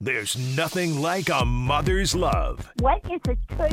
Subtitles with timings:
[0.00, 2.70] There's nothing like a mother's love.
[2.78, 3.72] What is a tush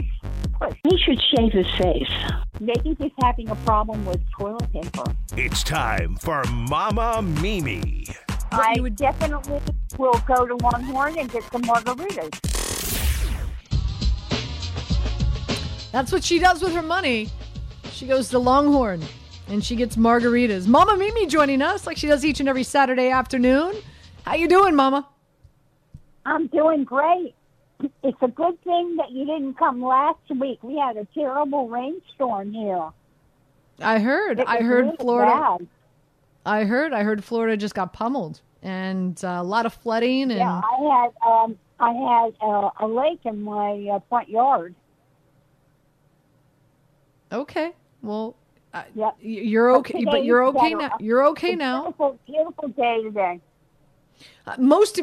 [0.53, 0.75] push?
[0.83, 2.11] He should shave his face.
[2.59, 5.03] Maybe he's having a problem with toilet paper.
[5.37, 8.07] It's time for Mama Mimi.
[8.51, 9.61] I definitely
[9.99, 12.39] will go to Longhorn and get some margaritas.
[15.91, 17.29] That's what she does with her money.
[17.91, 19.03] She goes to Longhorn
[19.47, 20.67] and she gets margaritas.
[20.67, 23.75] Mama Mimi joining us like she does each and every Saturday afternoon.
[24.25, 25.07] How you doing, Mama?
[26.25, 27.35] I'm doing great.
[28.03, 30.63] It's a good thing that you didn't come last week.
[30.63, 32.89] We had a terrible rainstorm here.
[33.79, 34.39] I heard.
[34.39, 35.31] I heard really Florida.
[35.31, 35.67] bad.
[36.45, 36.93] I heard.
[36.93, 41.11] I heard Florida just got pummeled and uh, a lot of flooding and Yeah, I
[41.21, 44.73] had um, I had uh, a lake in my uh, front yard.
[47.31, 47.73] okay.
[48.01, 48.35] Well,
[48.95, 49.15] Yep.
[49.19, 50.77] you're But okay, today but you're okay better.
[50.77, 50.97] now.
[50.99, 51.81] You're okay It's now.
[51.83, 53.41] Beautiful, beautiful day today.
[54.45, 54.99] Uh, most,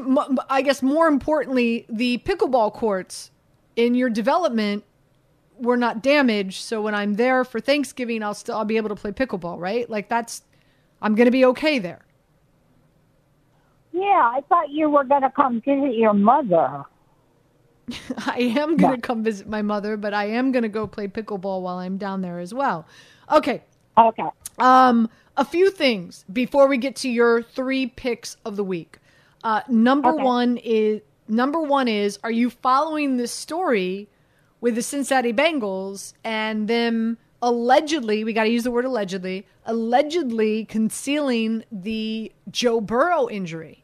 [0.48, 3.30] I guess, more importantly, the pickleball courts
[3.76, 4.84] in your development
[5.58, 6.62] were not damaged.
[6.62, 9.88] So when I'm there for Thanksgiving, I'll still I'll be able to play pickleball, right?
[9.88, 10.42] Like that's,
[11.00, 12.04] I'm going to be okay there.
[13.92, 16.84] Yeah, I thought you were going to come visit your mother.
[18.26, 21.08] I am going to come visit my mother, but I am going to go play
[21.08, 22.86] pickleball while I'm down there as well.
[23.30, 23.62] Okay.
[23.98, 24.28] Okay.
[24.58, 28.98] Um, a few things before we get to your three picks of the week.
[29.44, 30.22] Uh, number Okay.
[30.22, 34.08] one is number one is are you following this story
[34.60, 40.64] with the Cincinnati Bengals and them allegedly we got to use the word allegedly allegedly
[40.66, 43.82] concealing the Joe Burrow injury.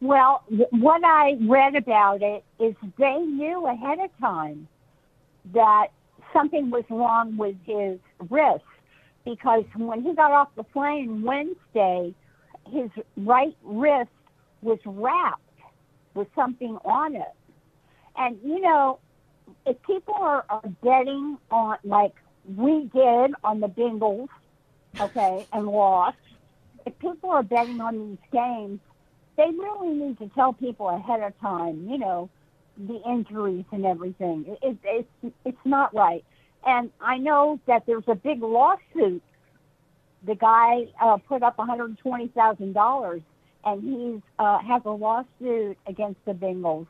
[0.00, 4.66] Well, what I read about it is they knew ahead of time
[5.52, 5.88] that
[6.32, 7.98] something was wrong with his
[8.28, 8.64] wrist
[9.24, 12.14] because when he got off the plane Wednesday,
[12.70, 14.10] his right wrist
[14.62, 15.40] was wrapped
[16.14, 17.34] with something on it.
[18.16, 18.98] And, you know,
[19.66, 22.14] if people are, are betting on, like
[22.56, 24.28] we did on the Bengals,
[25.00, 26.16] okay, and lost,
[26.86, 28.80] if people are betting on these games,
[29.36, 32.28] they really need to tell people ahead of time, you know,
[32.76, 34.44] the injuries and everything.
[34.48, 36.24] It, it, it's it's not right.
[36.64, 39.22] And I know that there's a big lawsuit.
[40.24, 43.22] The guy uh, put up one hundred twenty thousand dollars,
[43.64, 46.86] and he's uh, has a lawsuit against the Bengals.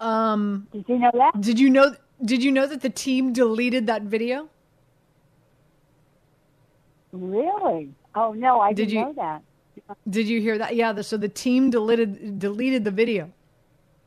[0.00, 1.40] Um, Did you know that?
[1.40, 1.94] did you know
[2.24, 4.48] did you know that the team deleted that video?
[7.12, 7.94] Really?
[8.14, 9.42] Oh no, I Did didn't you- know that.
[10.08, 10.76] Did you hear that?
[10.76, 13.30] Yeah, the, so the team deleted deleted the video.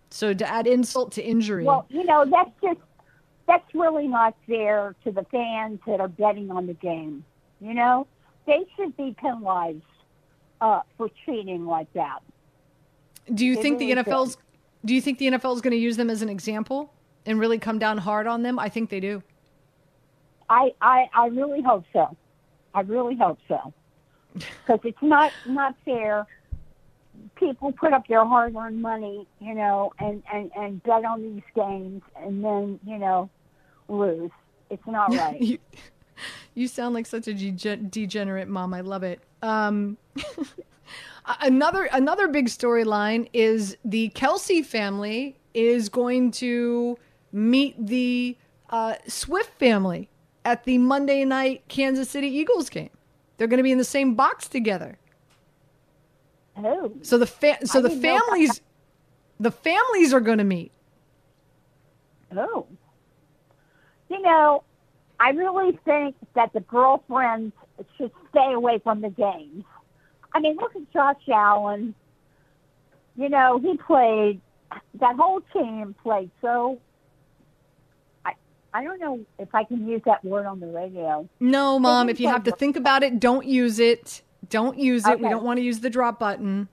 [0.10, 1.66] So to add insult to injury.
[1.66, 2.80] Well, you know, that's just
[3.48, 7.24] that's really not fair to the fans that are betting on the game.
[7.60, 8.08] You know,
[8.46, 9.82] they should be penalized
[10.62, 12.20] uh, for cheating like that.
[13.34, 14.38] Do you They think the really NFL's
[14.86, 16.94] do you think the NFL is going to use them as an example
[17.26, 18.60] and really come down hard on them?
[18.60, 19.24] I think they do.
[20.50, 22.16] I I, I really hope so.
[22.74, 23.74] I really hope so
[24.34, 26.26] because it's not not fair.
[27.36, 32.04] People put up their hard-earned money, you know, and and and bet on these games,
[32.16, 33.30] and then you know
[33.88, 34.32] lose.
[34.70, 35.40] It's not right.
[35.42, 35.58] you,
[36.54, 38.74] you sound like such a dege- degenerate mom.
[38.74, 39.22] I love it.
[39.42, 39.98] Um,
[41.42, 46.98] another another big storyline is the Kelce family is going to
[47.32, 48.38] meet the
[48.70, 50.10] uh, Swift family
[50.46, 52.90] at the Monday night Kansas City Eagles game.
[53.38, 54.98] They're going to be in the same box together.
[56.58, 58.62] oh, So the fa- so I the didn't know about families
[59.40, 60.72] the families are going to meet.
[62.36, 62.66] Oh.
[64.10, 64.64] You know,
[65.20, 67.54] I really think that the girlfriends
[67.98, 69.64] should stay away from the games.
[70.34, 71.96] I mean, look at Josh Allen.
[73.16, 74.42] You know, he played,
[75.00, 76.80] that whole team played so.
[78.26, 78.34] I,
[78.74, 81.28] I don't know if I can use that word on the radio.
[81.40, 84.22] No, mom, if you have to think about it, don't use it.
[84.50, 85.20] Don't use it.
[85.20, 86.68] We don't want to use the drop button.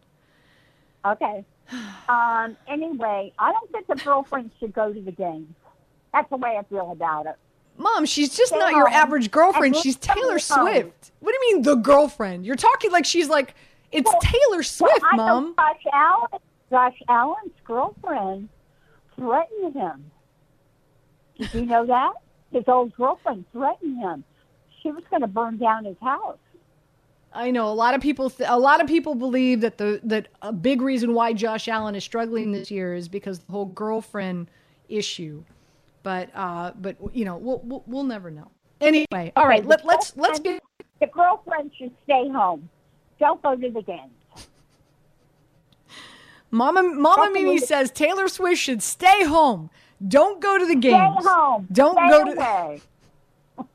[1.04, 1.44] Okay.
[2.06, 5.54] Um, anyway, I don't think the girlfriends should go to the games.
[6.14, 7.34] That's the way I feel about it.
[7.76, 9.74] Mom, she's just Stay not your average girlfriend.
[9.74, 10.38] She's Taylor.
[10.38, 11.10] Swift.
[11.18, 12.46] What do you mean the girlfriend?
[12.46, 13.54] You're talking like she's like
[13.90, 15.54] it's Well- Taylor Swift, well, Mom.
[15.56, 16.40] Josh Allen,
[16.70, 18.48] Josh Allen's girlfriend
[19.16, 20.10] threatened him.
[21.38, 22.12] Did you know that?
[22.52, 24.22] His old girlfriend threatened him.
[24.82, 26.38] She was going to burn down his house.
[27.32, 28.30] I know a lot of people.
[28.30, 31.96] Th- a lot of people believe that the that a big reason why Josh Allen
[31.96, 34.48] is struggling this year is because the whole girlfriend
[34.88, 35.42] issue.
[36.04, 38.52] But uh, but you know we'll we'll, we'll never know.
[38.80, 39.60] Anyway, all right.
[39.60, 40.62] Okay, Let, let's let's get
[41.00, 42.68] The girlfriend should stay home.
[43.18, 44.12] Don't go to the games.
[46.50, 49.70] Mama Mama That's Mimi says Taylor Swift should stay home.
[50.06, 51.16] Don't go to the games.
[51.20, 51.68] Stay home.
[51.72, 52.80] Don't stay go to away.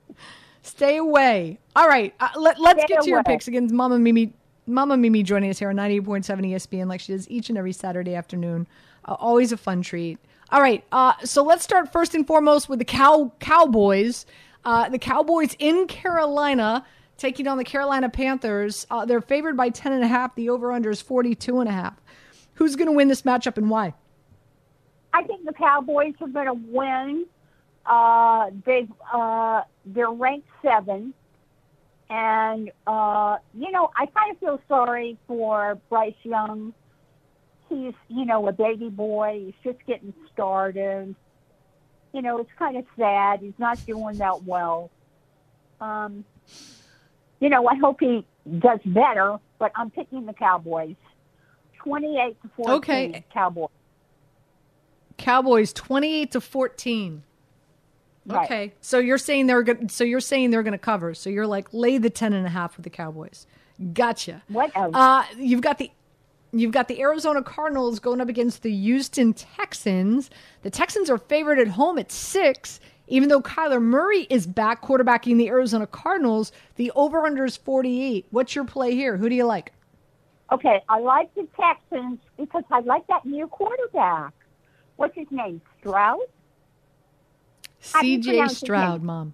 [0.62, 1.58] Stay away.
[1.76, 2.14] All right.
[2.20, 3.24] Uh, let, let's Stay get to your away.
[3.34, 3.68] picks again.
[3.76, 4.34] Mama Mimi,
[4.68, 8.14] Mama Mimi joining us here on 98.7 ESPN like she does each and every Saturday
[8.14, 8.68] afternoon.
[9.06, 10.20] Uh, always a fun treat.
[10.52, 10.84] All right.
[10.92, 14.26] Uh, so let's start first and foremost with the cow Cowboys.
[14.66, 16.86] Uh, the Cowboys in Carolina
[17.18, 18.88] taking on the Carolina Panthers.
[18.90, 20.36] Uh, they're favored by 10.5.
[20.36, 21.96] The over-under is 42.5.
[22.56, 23.94] Who's going to win this matchup and why?
[25.14, 27.26] I think the Cowboys are going to win.
[27.86, 31.14] Uh, they uh, they're ranked seven,
[32.10, 36.74] and uh, you know I kind of feel sorry for Bryce Young.
[37.70, 39.44] He's you know a baby boy.
[39.46, 41.16] He's just getting started.
[42.14, 43.40] You know it's kind of sad.
[43.42, 44.90] He's not doing that well.
[45.80, 46.26] Um,
[47.40, 48.26] you know I hope he
[48.60, 50.96] does better, but I'm picking the Cowboys.
[51.84, 52.76] Twenty-eight to fourteen.
[52.76, 53.26] Okay.
[53.32, 53.70] Cowboys.
[55.20, 57.24] Cowboys 28 to 14.
[58.26, 58.46] Right.
[58.46, 58.74] Okay.
[58.82, 61.14] So you're saying they're going so you're saying they're going to cover.
[61.14, 63.46] So you're like lay the 10 and a half with the Cowboys.
[63.94, 64.44] Gotcha.
[64.48, 64.92] Whatever.
[64.94, 65.92] Uh you've got the
[66.52, 70.30] You've got the Arizona Cardinals going up against the Houston Texans.
[70.64, 75.38] The Texans are favored at home at six, even though Kyler Murray is back quarterbacking
[75.38, 76.52] the Arizona Cardinals.
[76.76, 78.26] The over under is 48.
[78.32, 79.18] What's your play here?
[79.18, 79.74] Who do you like?
[80.52, 84.34] Okay, I like the Texans because I like that new quarterback.
[84.96, 85.62] What's his name?
[85.80, 86.20] Stroud?
[87.94, 89.04] How do you CJ Stroud.
[89.04, 89.34] Mom.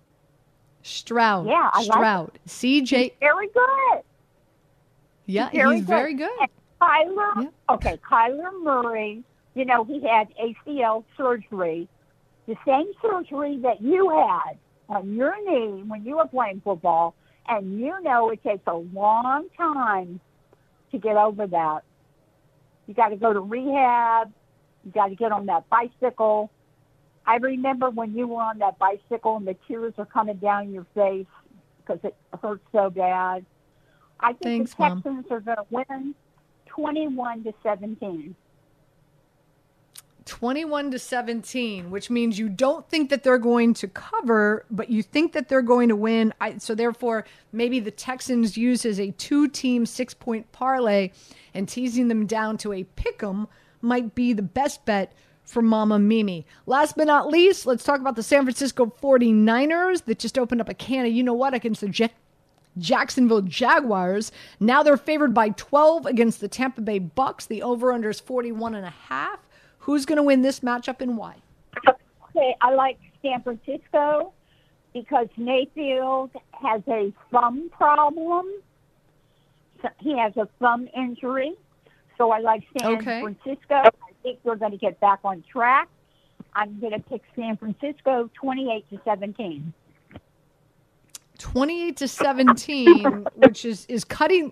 [0.84, 1.48] Stroud.
[1.48, 2.40] Yeah, I like Stroud.
[2.48, 3.14] CJ.
[3.20, 4.02] Very good.
[5.26, 5.88] Yeah, Very he's good.
[5.88, 6.50] very good.
[6.82, 7.50] Kyler, Yeah.
[7.70, 9.24] okay, Kyler Murray,
[9.54, 11.88] you know, he had ACL surgery,
[12.48, 14.58] the same surgery that you had
[14.90, 17.16] on your knee when you were playing football,
[17.48, 20.20] and you know it takes a long time
[20.92, 21.84] to get over that.
[22.88, 24.32] You got to go to rehab.
[24.84, 26.52] You got to get on that bicycle.
[27.26, 30.86] I remember when you were on that bicycle and the tears are coming down your
[30.94, 31.26] face
[31.80, 33.46] because it hurts so bad.
[34.20, 35.02] I think Thanks, the Mom.
[35.02, 36.16] Texans are going to win
[36.76, 38.36] 21 to 17.
[40.26, 45.04] 21 to 17, which means you don't think that they're going to cover, but you
[45.04, 46.34] think that they're going to win.
[46.42, 51.12] I, so therefore, maybe the Texans use as a two-team six-point parlay
[51.54, 53.48] and teasing them down to a pick 'em
[53.82, 55.14] might be the best bet
[55.44, 56.46] for Mama Mimi.
[56.66, 60.70] Last but not least, let's talk about the San Francisco 49ers that just opened up
[60.70, 62.12] a can of you know what against the Jet
[62.78, 64.32] Jacksonville Jaguars.
[64.60, 67.46] Now they're favored by 12 against the Tampa Bay Bucks.
[67.46, 69.40] The over-under is 41 and a half.
[69.80, 71.36] Who's going to win this matchup and why?
[72.36, 74.34] Okay, I like San Francisco
[74.94, 78.48] because Mayfield has a thumb problem.
[80.00, 81.54] He has a thumb injury.
[82.18, 83.22] So I like San Okay.
[83.22, 83.76] Francisco.
[83.76, 83.92] I
[84.24, 85.90] think we're going to get back on track.
[86.54, 89.74] I'm going to pick San Francisco 28 to 17.
[91.46, 94.52] 28 to 17, which is is cutting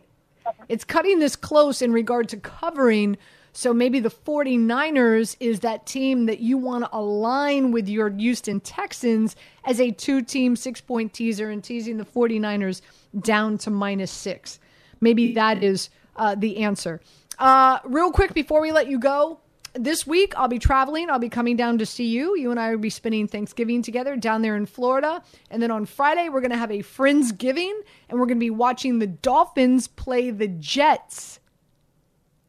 [0.69, 3.17] it's cutting this close in regard to covering.
[3.51, 8.59] So maybe the 49ers is that team that you want to align with your Houston
[8.59, 9.35] Texans
[9.65, 12.81] as a two-team six-point teaser and teasing the 49ers
[13.21, 14.59] down to minus 6.
[15.01, 17.01] Maybe that is uh, the answer.
[17.39, 19.39] Uh, real quick before we let you go,
[19.73, 21.09] this week I'll be traveling.
[21.09, 22.37] I'll be coming down to see you.
[22.37, 25.21] You and I will be spending Thanksgiving together down there in Florida.
[25.49, 27.73] And then on Friday, we're going to have a Friendsgiving
[28.09, 31.39] and we're going to be watching the Dolphins play the Jets.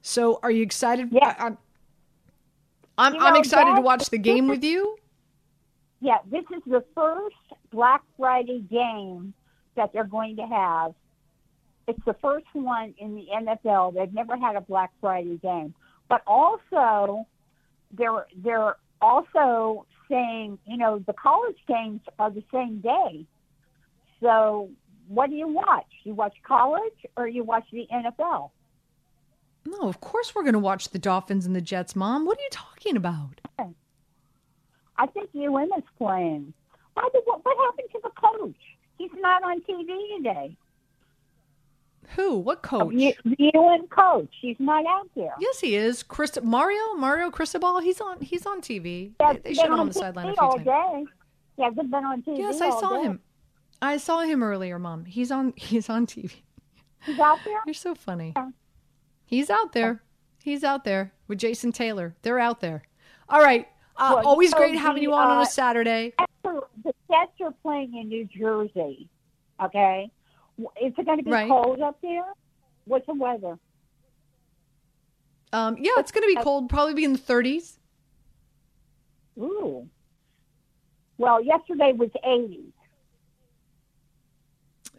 [0.03, 1.09] So are you excited?
[1.13, 1.35] Yeah.
[1.39, 1.59] I, am
[2.99, 4.97] I'm, You I'm know, excited to watch the game with you.
[6.01, 7.37] Yeah, this is the first
[7.73, 9.33] Black Friday game
[9.75, 10.95] that they're going to have.
[11.89, 13.95] It's the first one in the NFL.
[13.95, 15.75] They've never had a Black Friday game.
[16.09, 17.27] But also,
[17.93, 23.27] they're they're also saying, you know, the college games are the same day.
[24.21, 24.71] So,
[25.09, 25.87] what do you watch?
[26.05, 28.51] You watch college or you watch the NFL?
[29.67, 32.27] No, of course we're going to watch the Dolphins and the Jets, Mom.
[32.27, 33.41] What are you talking about?
[34.97, 36.53] I think UM is playing.
[36.95, 38.55] By the way, what happened to the coach?
[38.99, 40.57] He's not on TV today.
[42.17, 42.39] Who?
[42.39, 42.93] What coach?
[42.95, 43.13] You
[43.55, 44.29] and coach.
[44.41, 45.35] He's not out there.
[45.41, 46.03] Yes, he is.
[46.03, 47.81] Christ- Mario, Mario Cristobal.
[47.81, 48.21] He's on.
[48.21, 48.85] He's on TV.
[48.85, 50.65] He They, they showed him on the sideline a few all times.
[50.65, 51.05] day.
[51.57, 52.39] He hasn't been on TV.
[52.39, 53.03] Yes, I saw day.
[53.03, 53.21] him.
[53.83, 55.05] I saw him earlier, Mom.
[55.05, 55.53] He's on.
[55.57, 56.33] He's on TV.
[57.05, 57.61] He's out there.
[57.67, 58.33] You're so funny.
[58.37, 58.51] Yeah.
[59.27, 60.03] He's out there.
[60.43, 62.15] He's out there with Jason Taylor.
[62.23, 62.83] They're out there.
[63.29, 63.67] All right.
[63.97, 66.13] Uh, Well, always so great having the, you on on uh, a Saturday.
[66.43, 69.09] The Jets are playing in New Jersey.
[69.63, 70.11] Okay,
[70.59, 71.49] is it going to be Right.
[71.49, 72.25] cold up there?
[72.85, 73.59] What's the weather?
[75.53, 76.69] Um, yeah, it's going to be cold.
[76.69, 77.79] Probably be in the 30s.
[79.39, 79.89] Ooh.
[81.19, 82.73] Well, yesterday was 80.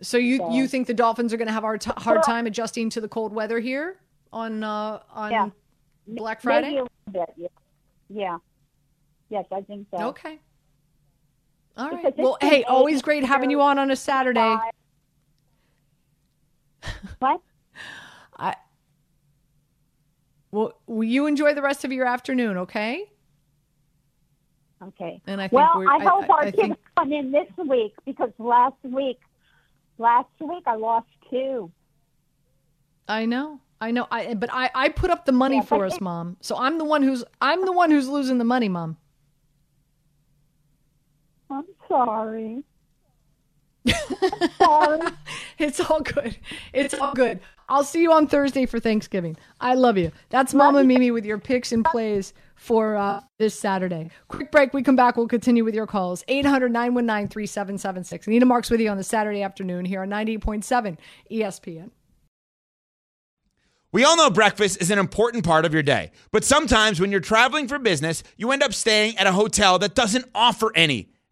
[0.01, 2.23] So you So- you think the Dolphins are going to have a hard, t- hard
[2.23, 3.99] time adjusting to the cold weather here
[4.33, 5.49] on uh, on Yeah.
[6.07, 6.67] Black Friday?
[6.67, 7.29] Maybe a little bit.
[7.37, 7.47] Yeah.
[8.09, 8.37] yeah.
[9.29, 9.97] Yes, I think so.
[10.09, 10.39] Okay.
[11.77, 12.17] All right.
[12.17, 14.39] Well, hey, always great having you on on a Saturday.
[14.39, 14.71] Five-
[17.19, 17.41] what?
[18.37, 18.55] I
[20.51, 23.11] well, will you enjoy the rest of your afternoon, okay?
[24.81, 25.21] Okay.
[25.27, 27.93] And I think well, I hope I- our I kids think- come in this week
[28.05, 29.19] because last week,
[29.97, 31.71] last week I lost two.
[33.07, 33.59] I know.
[33.81, 34.07] I know.
[34.09, 36.37] I but I I put up the money Yeah, for us, mom.
[36.41, 38.97] So I'm the one who's I'm the one who's losing the money, mom.
[41.49, 42.63] I'm sorry.
[44.57, 44.99] Sorry.
[45.57, 46.37] It's all good.
[46.73, 47.39] It's all good.
[47.69, 49.37] I'll see you on Thursday for Thanksgiving.
[49.61, 50.11] I love you.
[50.29, 54.11] That's Mama Mimi with your picks and plays for uh, this Saturday.
[54.27, 54.73] Quick break.
[54.73, 55.15] We come back.
[55.15, 56.25] We'll continue with your calls.
[56.27, 58.27] 800 919 3776.
[58.27, 60.97] Anita Marks with you on the Saturday afternoon here on 98.7
[61.31, 61.91] ESPN.
[63.91, 67.21] We all know breakfast is an important part of your day, but sometimes when you're
[67.21, 71.13] traveling for business, you end up staying at a hotel that doesn't offer any.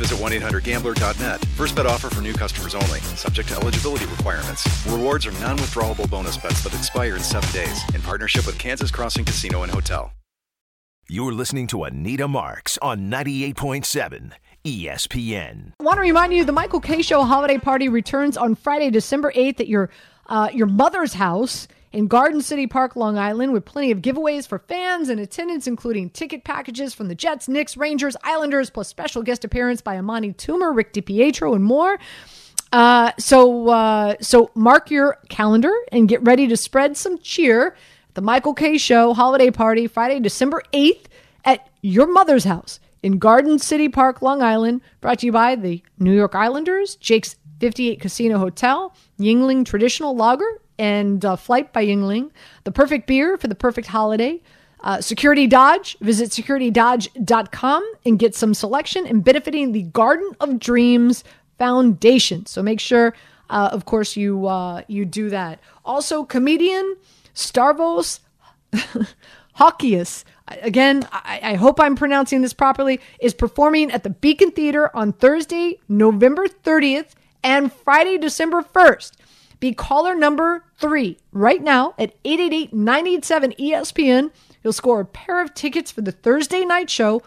[0.00, 1.44] visit 1-800-GAMBLER.net.
[1.56, 3.00] First bet offer for new customers only.
[3.16, 4.66] Subject to eligibility requirements.
[4.86, 7.82] Rewards are non-withdrawable bonus bets that expire in seven days.
[7.94, 10.12] In partnership with Kansas Crossing Casino and Hotel.
[11.12, 14.30] You're listening to Anita Marks on 98.7
[14.64, 15.72] ESPN.
[15.80, 19.32] I want to remind you the Michael Kay Show holiday party returns on Friday, December
[19.32, 19.90] 8th at your
[20.26, 24.58] uh, your mother's house in Garden City Park, Long Island, with plenty of giveaways for
[24.58, 29.44] fans and attendants, including ticket packages from the Jets, Knicks, Rangers, Islanders, plus special guest
[29.44, 31.98] appearance by Amani Toomer, Rick DiPietro, and more.
[32.72, 37.68] Uh, so uh, so mark your calendar and get ready to spread some cheer.
[38.08, 41.06] at The Michael Kay Show holiday party Friday, December 8th
[41.44, 45.82] at your mother's house in Garden City Park, Long Island, brought to you by the
[45.98, 52.30] New York Islanders, Jake's 58 Casino Hotel, Yuengling Traditional Lager, and uh, Flight by Yuengling,
[52.64, 54.40] the perfect beer for the perfect holiday.
[54.80, 61.22] Uh, Security Dodge, visit securitydodge.com and get some selection and benefiting the Garden of Dreams
[61.58, 62.46] Foundation.
[62.46, 63.14] So make sure,
[63.50, 65.60] uh, of course, you uh, you do that.
[65.84, 66.96] Also, comedian
[67.34, 68.20] Stavros
[69.60, 74.96] Halkias, again, I, I hope I'm pronouncing this properly, is performing at the Beacon Theater
[74.96, 77.10] on Thursday, November 30th
[77.44, 79.12] and Friday, December 1st.
[79.60, 84.30] Be caller number three right now at 888 987 ESPN.
[84.64, 87.22] You'll score a pair of tickets for the Thursday night show.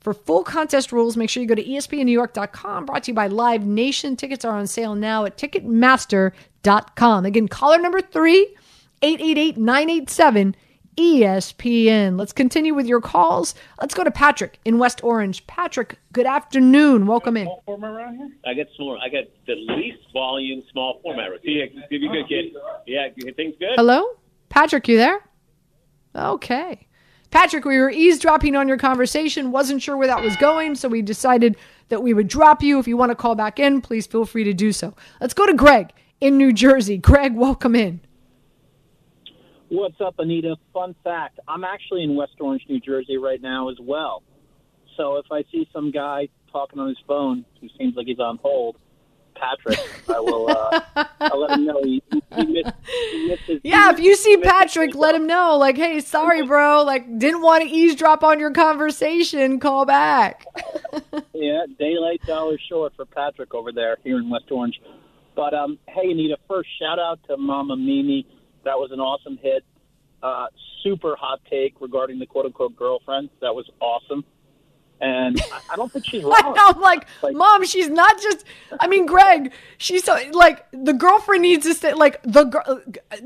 [0.00, 2.86] For full contest rules, make sure you go to espnnewyork.com.
[2.86, 4.14] Brought to you by Live Nation.
[4.14, 7.24] Tickets are on sale now at Ticketmaster.com.
[7.24, 8.54] Again, caller number three,
[9.02, 10.54] 888 987
[10.96, 12.18] ESPN.
[12.18, 13.54] Let's continue with your calls.
[13.80, 15.46] Let's go to Patrick in West Orange.
[15.46, 17.06] Patrick, good afternoon.
[17.06, 17.44] Welcome in.
[17.46, 18.30] Small format around here?
[18.46, 18.98] I got small.
[19.00, 21.30] I got the least volume small format.
[21.44, 22.52] See, you, see you good, kid.
[22.86, 23.76] Yeah, things good.
[23.76, 24.04] Hello?
[24.48, 25.20] Patrick, you there?
[26.14, 26.86] Okay.
[27.30, 31.02] Patrick, we were eavesdropping on your conversation, wasn't sure where that was going, so we
[31.02, 31.56] decided
[31.88, 32.78] that we would drop you.
[32.78, 34.94] If you want to call back in, please feel free to do so.
[35.20, 36.96] Let's go to Greg in New Jersey.
[36.96, 38.00] Greg, welcome in.
[39.76, 40.56] What's up, Anita?
[40.72, 44.22] Fun fact I'm actually in West Orange, New Jersey right now as well.
[44.96, 48.38] So if I see some guy talking on his phone who seems like he's on
[48.38, 48.78] hold,
[49.34, 49.78] Patrick,
[50.08, 50.80] I will uh,
[51.20, 54.94] I'll let him know he, he, missed, he missed his, Yeah, if you see Patrick,
[54.94, 55.58] let him know.
[55.58, 56.82] Like, hey, sorry, bro.
[56.82, 59.60] Like, didn't want to eavesdrop on your conversation.
[59.60, 60.46] Call back.
[61.34, 64.80] Yeah, daylight dollars short for Patrick over there here in West Orange.
[65.34, 68.26] But um, hey, Anita, first shout out to Mama Mimi.
[68.66, 69.64] That was an awesome hit.
[70.22, 70.46] Uh,
[70.82, 73.30] super hot take regarding the quote unquote girlfriend.
[73.40, 74.24] That was awesome.
[75.00, 76.56] And I, I don't think she's wrong.
[76.58, 78.44] I'm like, Like- mom, she's not just.
[78.80, 81.92] I mean, Greg, she's so, like the girlfriend needs to stay.
[81.92, 82.44] Like the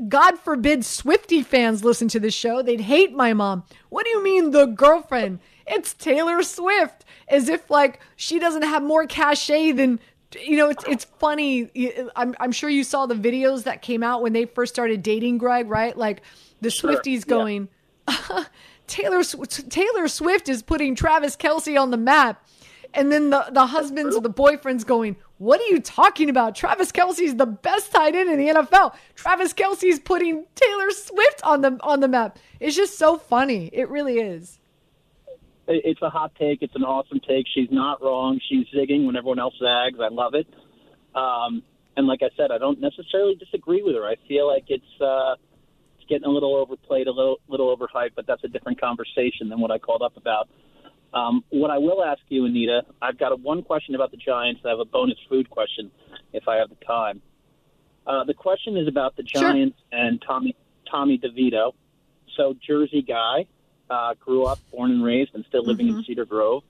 [0.07, 3.63] God forbid Swifty fans listen to this show, they'd hate my mom.
[3.89, 5.39] What do you mean the girlfriend?
[5.65, 9.99] It's Taylor Swift, as if like she doesn't have more cachet than.
[10.39, 11.69] You know, it's it's funny.
[12.15, 15.37] I'm I'm sure you saw the videos that came out when they first started dating
[15.37, 15.97] Greg, right?
[15.97, 16.21] Like
[16.61, 17.29] the Swifties yeah.
[17.29, 17.69] going.
[18.87, 22.45] Taylor Taylor Swift is putting Travis Kelce on the map.
[22.93, 26.55] And then the, the husbands or the boyfriends going, What are you talking about?
[26.55, 28.93] Travis Kelce's the best tight end in the NFL.
[29.15, 32.37] Travis Kelce's putting Taylor Swift on the on the map.
[32.59, 33.69] It's just so funny.
[33.71, 34.59] It really is.
[35.67, 36.61] It- It's a hot take.
[36.61, 37.45] It's an awesome take.
[37.53, 38.39] She's not wrong.
[38.49, 39.99] She's zigging when everyone else zags.
[39.99, 40.47] I love it.
[41.15, 41.63] Um,
[41.97, 44.05] and like I said, I don't necessarily disagree with her.
[44.05, 45.35] I feel like it's uh,
[45.97, 49.59] it's getting a little overplayed, a little little overhyped, but that's a different conversation than
[49.59, 50.49] what I called up about.
[51.13, 54.61] Um, what I will ask you, Anita, I've got a, one question about the Giants.
[54.65, 55.91] I have a bonus food question
[56.31, 57.21] if I have the time.
[58.07, 59.41] Uh, the question is about the Sure.
[59.41, 60.55] Giants and Tommy
[60.89, 61.73] Tommy DeVito.
[62.37, 63.45] So Jersey guy,
[63.91, 66.63] uh, grew up, born and raised, and still living in Cedar Grove.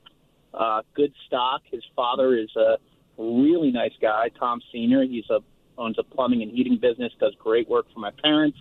[0.53, 1.61] Uh, good stock.
[1.72, 2.77] His father is a
[3.17, 5.03] really nice guy, Tom Senior.
[5.03, 5.39] He's a
[5.77, 7.13] owns a plumbing and heating business.
[7.19, 8.57] Does great work for my parents.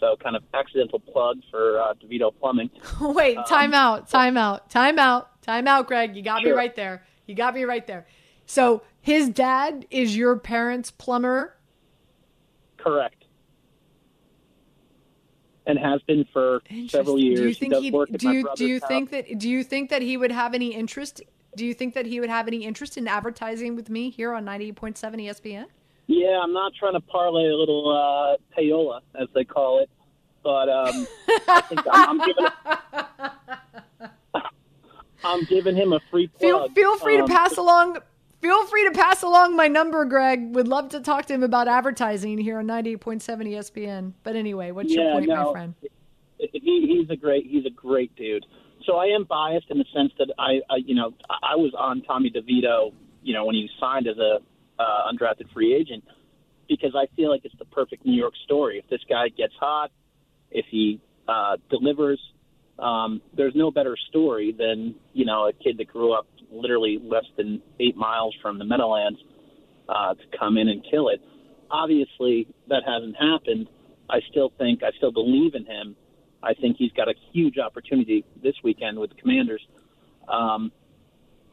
[0.00, 2.68] So kind of accidental plug for uh, DeVito Plumbing.
[3.00, 6.16] Wait, time out, time out, time out, time out, Greg.
[6.16, 7.04] You got me right there.
[7.26, 8.06] You got me right there.
[8.44, 11.56] So his dad is your parents' plumber.
[12.76, 13.23] Correct.
[15.66, 17.40] And has been for several years.
[17.40, 17.88] Do you think he?
[17.88, 18.88] at Do you do you house.
[18.88, 19.38] think that?
[19.38, 21.22] Do you think that he would have any interest?
[21.56, 24.44] Do you think that he would have any interest in advertising with me here on
[24.44, 25.64] ninety eight point seven ESPN?
[26.06, 29.88] Yeah, I'm not trying to parlay a little uh, payola, as they call it,
[30.42, 31.06] but um,
[31.48, 32.46] I think I'm, I'm giving.
[35.24, 36.74] I'm giving him a free Feel plug.
[36.74, 37.98] feel free to Um, pass along.
[38.44, 40.54] Feel free to pass along my number, Greg.
[40.54, 43.52] Would love to talk to him about advertising here on ninety eight point seven E
[43.52, 44.12] ESPN.
[44.22, 45.74] But anyway, what's your Yeah, point, my friend?
[46.38, 48.44] he, he's a great he's a great dude.
[48.84, 51.72] So I am biased in the sense that I, I you know I I was
[51.78, 54.40] on Tommy DeVito you know when he signed as a
[54.78, 56.04] uh, undrafted free agent
[56.68, 58.76] because I feel like it's the perfect New York story.
[58.76, 59.90] If this guy gets hot,
[60.50, 62.20] if he uh, delivers,
[62.78, 67.24] um, there's no better story than you know a kid that grew up literally less
[67.36, 69.18] than eight miles from the Meadowlands
[69.88, 71.20] uh, to come in and kill it.
[71.70, 73.68] Obviously, that hasn't happened.
[74.10, 75.96] I still think I still believe in him.
[76.42, 79.66] I think he's got a huge opportunity this weekend with the Commanders.
[80.28, 80.72] Um,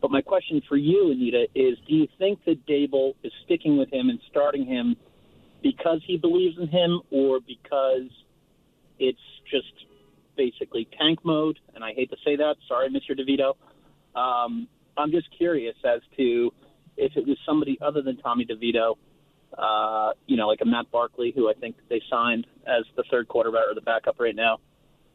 [0.02, 3.94] but my question for you, Anita, is: Do you think that Daboll is sticking with
[3.94, 4.96] him and starting him
[5.62, 8.10] because he believes in him, or because
[8.98, 9.72] it's just
[10.36, 11.60] basically tank mode?
[11.76, 12.56] And I hate to say that.
[12.68, 13.18] Sorry, Mr.
[13.18, 13.56] DeVito.
[14.20, 14.68] Um,
[14.98, 16.52] I'm just curious as to
[16.98, 18.96] if it was somebody other than Tommy DeVito,
[19.58, 23.28] uh, you know, like a Matt Barkley, who I think they signed as the third
[23.28, 24.60] quarterback or the backup right now,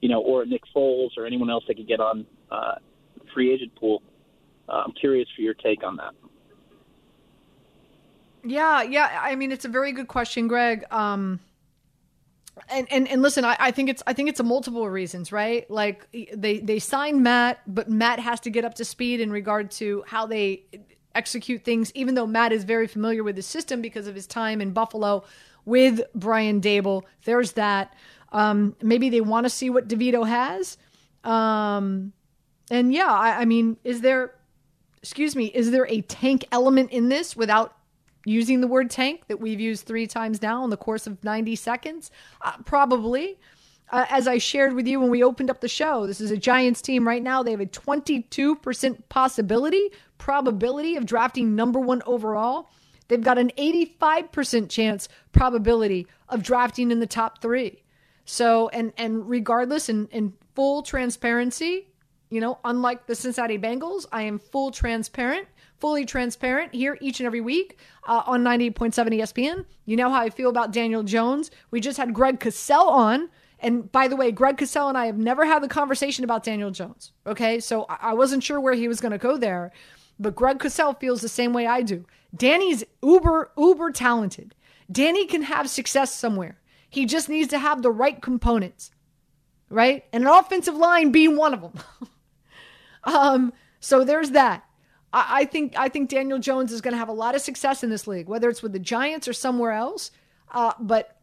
[0.00, 2.76] you know, or Nick Foles or anyone else they could get on uh,
[3.32, 4.02] free agent pool.
[4.68, 6.12] Uh, I'm curious for your take on that.
[8.44, 9.18] Yeah, yeah.
[9.20, 10.84] I mean, it's a very good question, Greg.
[10.90, 11.40] Um,
[12.68, 15.70] and and and listen, I, I think it's I think it's a multiple reasons, right?
[15.70, 19.70] Like they they signed Matt, but Matt has to get up to speed in regard
[19.72, 20.64] to how they
[21.14, 21.92] execute things.
[21.94, 25.24] Even though Matt is very familiar with the system because of his time in Buffalo
[25.64, 27.94] with Brian Daboll, there's that.
[28.32, 30.78] Um, maybe they want to see what DeVito has.
[31.24, 32.12] Um,
[32.70, 34.32] and yeah, I, I mean, is there?
[35.02, 37.75] Excuse me, is there a tank element in this without
[38.26, 41.56] using the word tank that we've used three times now in the course of 90
[41.56, 42.10] seconds?
[42.42, 43.38] Uh, probably.
[43.90, 46.36] uh, as I shared with you when we opened up the show, this is a
[46.36, 47.42] Giants team right now.
[47.42, 52.68] They have a 22% possibility, probability of drafting number one overall.
[53.08, 57.82] They've got an 85% chance probability of drafting in the top three.
[58.24, 61.86] So, and and regardless, in, in full transparency,
[62.30, 65.46] you know, unlike the Cincinnati Bengals, I am full transparent,
[65.86, 69.64] fully transparent here each and every week uh, on 98.7 ESPN.
[69.84, 71.48] You know how I feel about Daniel Jones.
[71.70, 73.28] We just had Greg Cosell on.
[73.60, 76.72] And by the way, Greg Cosell and I have never had the conversation about Daniel
[76.72, 77.12] Jones.
[77.24, 77.60] Okay.
[77.60, 79.70] So I wasn't sure where he was going to go there.
[80.18, 82.04] But Greg Cosell feels the same way I do.
[82.34, 84.56] Danny's uber, uber talented.
[84.90, 86.58] Danny can have success somewhere.
[86.90, 88.90] He just needs to have the right components,
[89.70, 90.04] right?
[90.12, 91.74] And an offensive line being one of them.
[93.04, 94.65] um, so there's that.
[95.16, 97.82] I, I think I think Daniel Jones is going to have a lot of success
[97.82, 100.10] in this league, whether it's with the Giants or somewhere else.
[100.52, 101.16] Uh, but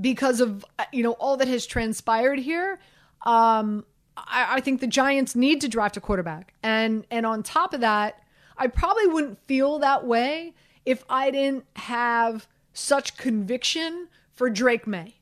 [0.00, 2.78] because of uh, you know all that has transpired here,
[3.26, 3.84] um,
[4.16, 6.54] I, I think the Giants need to draft a quarterback.
[6.62, 8.22] And and on top of that,
[8.56, 10.54] I probably wouldn't feel that way
[10.86, 15.16] if I didn't have such conviction for Drake Maye,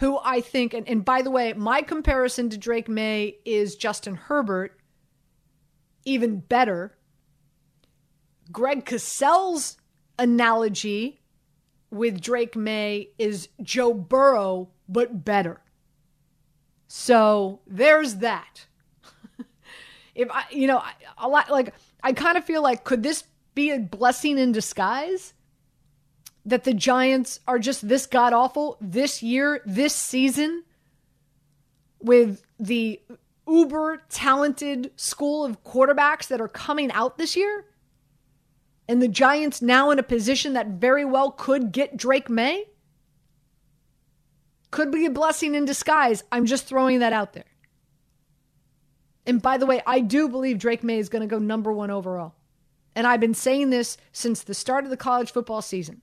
[0.00, 4.16] who I think, and, and by the way, my comparison to Drake Maye is Justin
[4.16, 4.76] Herbert,
[6.04, 6.96] even better.
[8.50, 9.76] Greg Cosell's
[10.18, 11.20] analogy
[11.90, 15.60] with Drake Maye is Joe Burrow, but better.
[16.88, 18.66] So there's that.
[20.14, 20.82] if I, you know,
[21.18, 25.34] a lot like I kind of feel like could this be a blessing in disguise?
[26.44, 30.64] That the Giants are just this god awful this year, this season,
[32.00, 33.00] with the
[33.46, 37.66] uber talented school of quarterbacks that are coming out this year?
[38.88, 42.64] And the Giants now in a position that very well could get Drake Maye.
[44.70, 46.24] Could be a blessing in disguise.
[46.32, 47.44] I'm just throwing that out there.
[49.26, 51.90] And by the way, I do believe Drake Maye is going to go number one
[51.90, 52.34] overall.
[52.94, 56.02] And I've been saying this since the start of the college football season.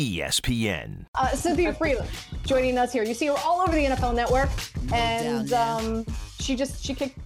[0.00, 1.04] ESPN.
[1.14, 2.08] Uh, Cynthia Frelund
[2.46, 3.02] joining us here.
[3.02, 4.48] You see her all over the NFL Network,
[4.94, 6.06] and um,
[6.38, 7.18] she just she kicked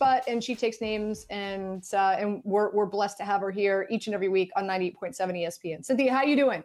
[0.00, 3.86] butt and she takes names, and uh, and we're we're blessed to have her here
[3.90, 5.84] each and every week on 98.7 ESPN.
[5.84, 6.64] Cynthia, how you doing?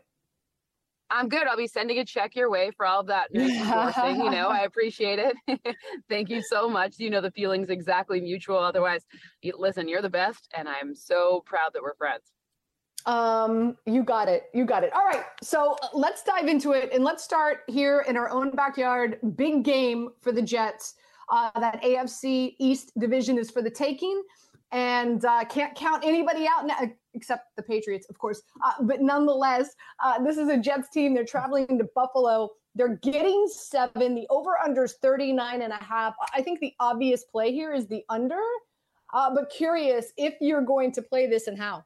[1.10, 1.47] I'm good.
[1.47, 3.58] I'll be sending a check your way for all of that nursing.
[4.23, 5.75] You know, I appreciate it.
[6.10, 6.95] Thank you so much.
[6.97, 8.58] You know, the feeling's exactly mutual.
[8.58, 9.06] Otherwise,
[9.41, 12.23] you, listen, you're the best, and I'm so proud that we're friends.
[13.08, 14.50] Um, you got it.
[14.54, 14.91] You got it.
[14.93, 15.24] All right.
[15.41, 19.17] So uh, let's dive into it and let's start here in our own backyard.
[19.38, 20.96] Big game for the Jets.
[21.30, 24.22] Uh, that AFC East division is for the taking
[24.72, 26.78] and uh, can't count anybody out now,
[27.13, 28.41] except the Patriots, of course.
[28.63, 31.13] Uh, but nonetheless, uh, this is a Jets team.
[31.13, 32.50] They're traveling to Buffalo.
[32.76, 34.15] They're getting seven.
[34.15, 36.15] The over under is 39 and a half.
[36.34, 38.41] I think the obvious play here is the under,
[39.13, 41.84] uh, but curious if you're going to play this and how.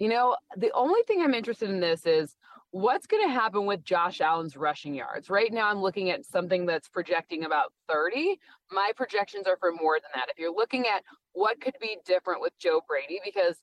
[0.00, 2.34] You know, the only thing I'm interested in this is
[2.70, 5.28] what's going to happen with Josh Allen's rushing yards?
[5.28, 8.38] Right now, I'm looking at something that's projecting about 30.
[8.72, 10.30] My projections are for more than that.
[10.30, 13.58] If you're looking at what could be different with Joe Brady, because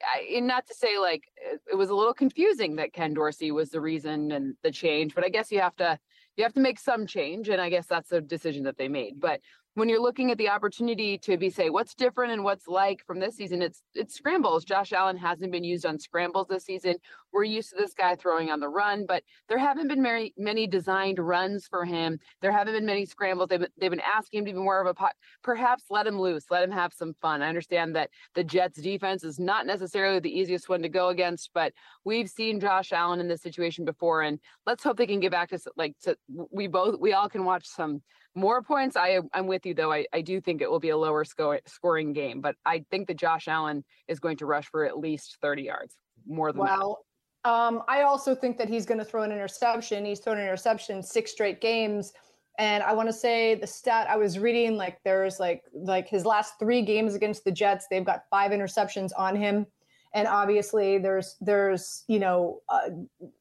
[0.00, 3.80] I, not to say like it was a little confusing that Ken Dorsey was the
[3.80, 5.98] reason and the change, but I guess you have to
[6.36, 9.18] you have to make some change, and I guess that's the decision that they made.
[9.18, 9.40] But
[9.80, 13.18] when you're looking at the opportunity to be say what's different and what's like from
[13.18, 14.62] this season it's it's scrambles.
[14.62, 16.96] Josh allen hasn't been used on scrambles this season
[17.32, 20.66] we're used to this guy throwing on the run but there haven't been many many
[20.66, 24.52] designed runs for him there haven't been many scrambles they've they've been asking him to
[24.52, 27.48] be more of a pot perhaps let him loose let him have some fun i
[27.48, 31.72] understand that the jets defense is not necessarily the easiest one to go against but
[32.04, 35.48] we've seen josh allen in this situation before and let's hope they can get back
[35.48, 36.16] to like to
[36.50, 38.02] we both we all can watch some
[38.34, 38.96] more points.
[38.96, 39.92] I I'm with you though.
[39.92, 43.08] I, I do think it will be a lower score, scoring game, but I think
[43.08, 46.98] that Josh Allen is going to rush for at least 30 yards more than wow.
[47.44, 50.04] Um, I also think that he's going to throw an interception.
[50.04, 52.12] He's thrown an interception six straight games.
[52.58, 56.26] And I want to say the stat I was reading, like there's like like his
[56.26, 59.66] last three games against the Jets, they've got five interceptions on him,
[60.12, 62.90] and obviously there's there's you know uh,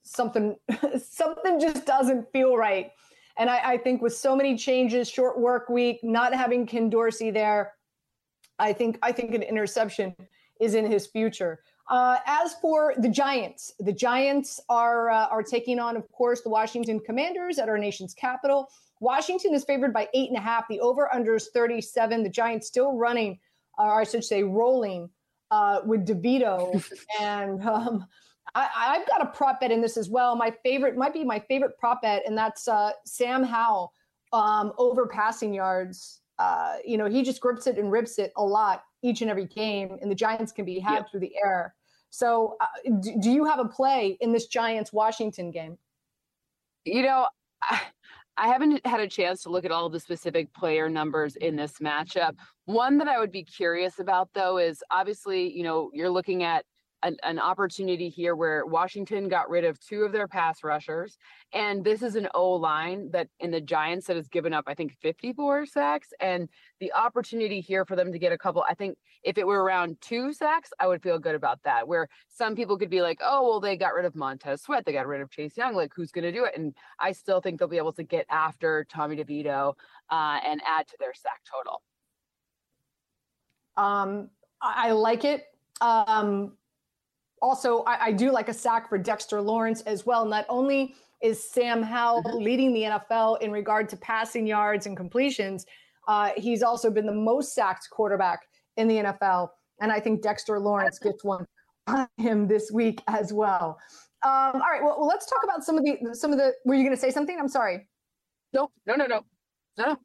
[0.04, 0.56] something
[0.98, 2.92] something just doesn't feel right
[3.40, 7.32] and I, I think with so many changes, short work week, not having Ken Dorsey
[7.32, 7.74] there,
[8.60, 10.14] I think I think an interception
[10.60, 11.62] is in his future.
[11.90, 16.50] Uh, as for the Giants, the Giants are uh, are taking on, of course, the
[16.50, 18.70] Washington Commanders at our nation's capital.
[19.00, 20.68] Washington is favored by eight and a half.
[20.68, 22.22] The over under is 37.
[22.22, 23.40] The Giants still running,
[23.78, 25.10] or I should say, rolling
[25.52, 26.84] uh, with DeVito.
[27.20, 28.06] and um,
[28.56, 30.36] I, have got a prop bet in this as well.
[30.36, 33.94] My favorite might be my favorite prop bet, and that's uh, Sam Howell
[34.34, 36.22] um, over passing yards.
[36.38, 39.46] Uh, you know, he just grips it and rips it a lot each and every
[39.46, 41.12] game, and the Giants can be had yep.
[41.12, 41.74] through the air.
[42.10, 42.66] So, uh,
[43.00, 45.78] do, do, you have a play in this Giants Washington game?
[46.86, 47.28] You know,
[47.62, 47.82] I,
[48.38, 51.74] I haven't had a chance to look at all the specific player numbers in this
[51.80, 52.36] matchup.
[52.66, 56.66] One that I would be curious about, though, is obviously, you know, you're looking at
[57.04, 61.18] an, an, opportunity here where Washington got rid of two of their pass rushers.
[61.54, 64.74] And this is an O line that in the Giants that has given up, I
[64.74, 66.10] think, 54 sacks.
[66.20, 69.64] And the opportunity here for them to get a couple, I think if it were
[69.64, 71.88] around two sacks, I would feel good about that.
[71.88, 74.94] Where some people could be like, oh, well, they got rid of Montez Sweat, they
[74.94, 75.76] got rid of Chase Young.
[75.76, 76.58] Like, who's going to do it?
[76.58, 79.74] And I still think they'll be able to get after Tommy DeVito
[80.10, 81.82] uh, and add to their sack total.
[83.78, 84.30] Um,
[84.62, 85.46] I like it.
[85.80, 86.54] Um,
[87.42, 90.26] also, I, I, do like a sack for Dexter Lawrence as well.
[90.26, 92.38] Not only is Sam Howell mm-hmm.
[92.38, 95.66] leading the NFL in regard to passing yards and completions,
[96.08, 98.42] uh, he's also been the most sacked quarterback
[98.78, 99.50] in the NFL.
[99.82, 101.46] And I think Dexter Lawrence gets one
[101.88, 103.78] on him this week as well.
[104.24, 106.54] Um, all right, well, let's talk about some of the some of the.
[106.66, 107.38] Were you going to say something?
[107.40, 107.88] I'm sorry.
[108.52, 109.22] No, no, no, no,
[109.78, 109.98] no.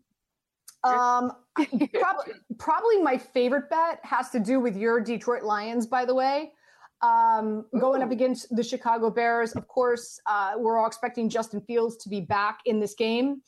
[0.89, 5.87] Um, probably, probably my favorite bet has to do with your Detroit Lions.
[5.87, 6.53] By the way,
[7.03, 9.53] um, going up against the Chicago Bears.
[9.53, 13.43] Of course, uh, we're all expecting Justin Fields to be back in this game.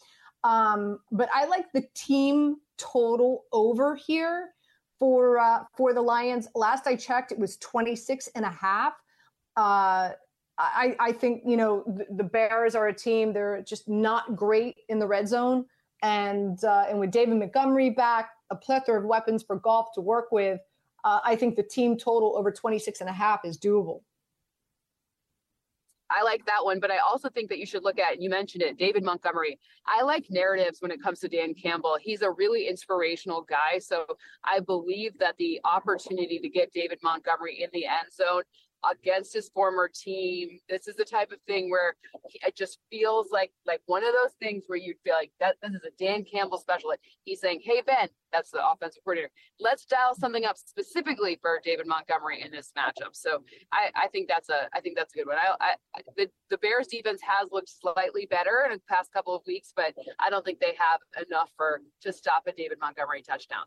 [0.45, 4.51] Um, but I like the team total over here
[4.99, 6.49] for uh, for the Lions.
[6.55, 8.95] Last I checked, it was 26 and a half.
[9.57, 10.11] Uh,
[10.59, 14.77] I, I think, you know, the, the, Bears are a team, they're just not great
[14.89, 15.67] in the red zone.
[16.03, 20.33] And, uh, and with David Montgomery back, a plethora of weapons for Goff to work
[20.33, 20.61] with,
[21.07, 24.01] uh, I think the team total over 26 and a half is doable.
[26.11, 28.63] I like that one, but I also think that you should look at, you mentioned
[28.63, 29.59] it, David Montgomery.
[29.87, 31.97] I like narratives when it comes to Dan Campbell.
[32.01, 33.79] He's a really inspirational guy.
[33.79, 34.05] So
[34.45, 38.43] I believe that the opportunity to get David Montgomery in the end zone
[38.91, 40.59] against his former team.
[40.69, 41.97] This is the type of thing where
[42.29, 45.57] he, it just feels like like one of those things where you'd feel like that
[45.63, 46.93] this is a Dan Campbell special.
[47.25, 49.31] He's saying, "Hey Ben, that's the offensive coordinator.
[49.61, 54.29] Let's dial something up specifically for David Montgomery in this matchup." So I, I think
[54.29, 55.37] that's a I think that's a good one.
[55.37, 59.43] I, I the the Bears defense has looked slightly better in the past couple of
[59.47, 63.65] weeks, but I don't think they have enough for to stop a David Montgomery touchdown.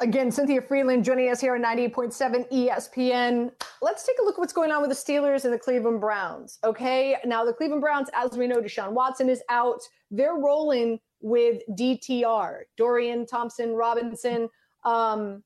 [0.00, 3.52] Again, Cynthia Frelund joining us here on 98.7 ESPN.
[3.80, 6.58] Let's take a look at what's going on with the Steelers and the Cleveland Browns.
[6.64, 7.16] Okay.
[7.24, 9.80] Now, the Cleveland Browns, as we know, Deshaun Watson is out.
[10.10, 14.48] They're rolling with DTR, Dorian Thompson Robinson,
[14.84, 15.44] um,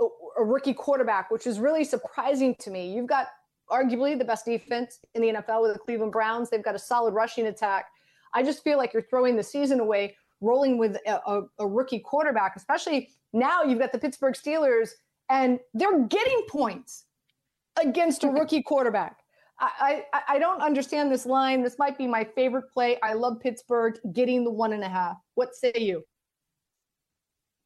[0.00, 0.06] a,
[0.38, 2.94] a rookie quarterback, which is really surprising to me.
[2.94, 3.26] You've got
[3.68, 6.50] arguably the best defense in the NFL with the Cleveland Browns.
[6.50, 7.86] They've got a solid rushing attack.
[8.32, 12.00] I just feel like you're throwing the season away rolling with a, a, a rookie
[12.00, 14.90] quarterback, especially now you've got the Pittsburgh Steelers
[15.28, 17.04] and they're getting points
[17.80, 19.16] against a rookie quarterback.
[19.60, 21.62] I, I, I don't understand this line.
[21.62, 22.98] This might be my favorite play.
[23.02, 25.16] I love Pittsburgh getting the one and a half.
[25.34, 26.02] What say you?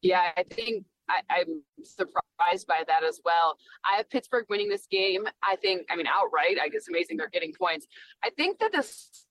[0.01, 3.55] Yeah, I think I, I'm surprised by that as well.
[3.85, 5.25] I have Pittsburgh winning this game.
[5.41, 6.57] I think, I mean, outright.
[6.61, 7.87] I guess amazing they're getting points.
[8.23, 9.25] I think that this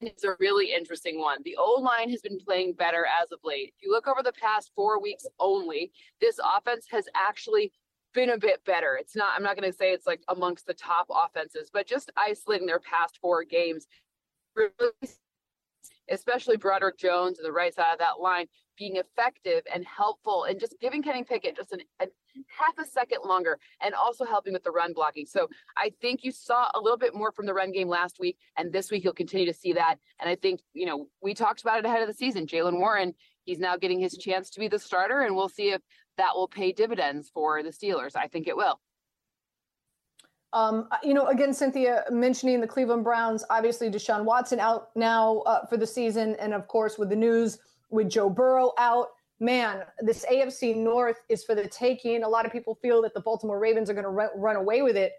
[0.00, 1.38] is a really interesting one.
[1.44, 3.72] The O line has been playing better as of late.
[3.76, 7.72] If you look over the past four weeks only, this offense has actually
[8.14, 8.96] been a bit better.
[9.00, 12.10] It's not, I'm not going to say it's like amongst the top offenses, but just
[12.16, 13.86] isolating their past four games,
[16.10, 20.58] especially Broderick Jones to the right side of that line, being effective and helpful and
[20.60, 22.06] just giving Kenny Pickett just an, a
[22.48, 25.26] half a second longer and also helping with the run blocking.
[25.26, 28.36] So I think you saw a little bit more from the run game last week,
[28.56, 29.96] and this week you'll continue to see that.
[30.20, 32.46] And I think, you know, we talked about it ahead of the season.
[32.46, 35.80] Jaylen Warren, he's now getting his chance to be the starter, and we'll see if
[36.18, 38.16] that will pay dividends for the Steelers.
[38.16, 38.80] I think it will.
[40.52, 45.66] Um, you know, again, Cynthia mentioning the Cleveland Browns, obviously Deshaun Watson out now uh,
[45.66, 46.34] for the season.
[46.40, 47.58] And of course, with the news
[47.90, 49.08] with Joe Burrow out,
[49.40, 52.22] man, this AFC North is for the taking.
[52.22, 54.82] A lot of people feel that the Baltimore Ravens are going to run, run away
[54.82, 55.12] with it.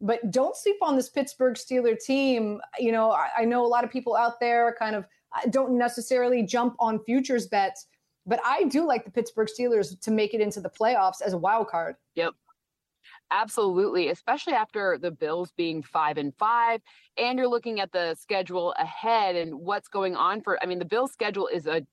[0.00, 2.60] But don't sleep on this Pittsburgh Steeler team.
[2.78, 5.06] You know, I, I know a lot of people out there kind of
[5.36, 7.86] uh, don't necessarily jump on futures bets,
[8.26, 11.38] but I do like the Pittsburgh Steelers to make it into the playoffs as a
[11.38, 11.96] wild card.
[12.16, 12.34] Yep.
[13.34, 16.80] Absolutely, especially after the Bills being five and five,
[17.18, 20.56] and you're looking at the schedule ahead and what's going on for.
[20.62, 21.84] I mean, the Bills' schedule is a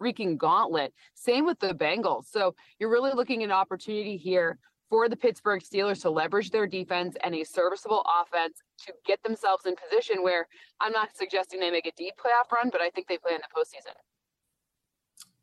[0.00, 0.94] freaking gauntlet.
[1.14, 2.24] Same with the Bengals.
[2.30, 6.66] So you're really looking at an opportunity here for the Pittsburgh Steelers to leverage their
[6.66, 10.48] defense and a serviceable offense to get themselves in position where
[10.80, 13.40] I'm not suggesting they make a deep playoff run, but I think they play in
[13.42, 13.92] the postseason.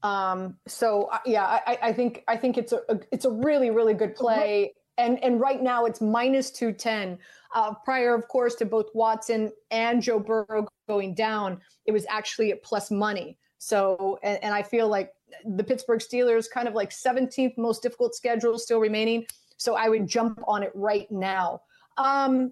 [0.07, 3.71] Um, so uh, yeah, I, I, think I think it's a, a, it's a really
[3.71, 7.17] really good play, and and right now it's minus two ten.
[7.53, 12.51] Uh, prior, of course, to both Watson and Joe Burrow going down, it was actually
[12.51, 13.37] at plus money.
[13.59, 15.11] So, and, and I feel like
[15.45, 19.25] the Pittsburgh Steelers kind of like 17th most difficult schedule still remaining.
[19.57, 21.61] So I would jump on it right now.
[21.97, 22.51] Um,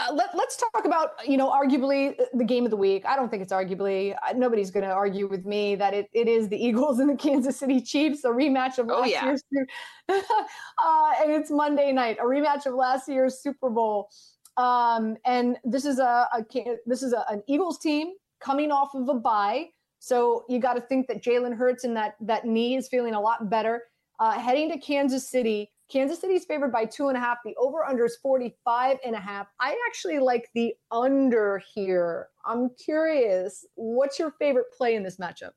[0.00, 3.04] uh, let, us talk about, you know, arguably the game of the week.
[3.06, 4.14] I don't think it's arguably.
[4.26, 7.16] Uh, nobody's going to argue with me that it, it is the Eagles and the
[7.16, 9.24] Kansas City Chiefs, a rematch of oh, last yeah.
[9.24, 9.42] year's,
[10.08, 14.08] uh, and it's Monday night, a rematch of last year's Super Bowl.
[14.56, 16.44] Um, and this is a, a
[16.86, 19.66] this is a, an Eagles team coming off of a bye.
[19.98, 23.20] So you got to think that Jalen Hurts and that that knee is feeling a
[23.20, 23.84] lot better.
[24.18, 27.38] Uh, heading to Kansas City, Kansas City is favored by two and a half.
[27.44, 29.48] The over under is 45 and a half.
[29.58, 32.28] I actually like the under here.
[32.44, 35.50] I'm curious, what's your favorite play in this matchup?